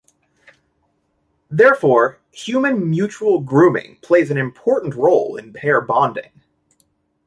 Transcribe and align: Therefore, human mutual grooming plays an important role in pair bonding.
Therefore, 1.51 2.17
human 2.31 2.89
mutual 2.89 3.39
grooming 3.39 3.97
plays 4.01 4.31
an 4.31 4.37
important 4.39 4.95
role 4.95 5.35
in 5.37 5.53
pair 5.53 5.79
bonding. 5.79 6.31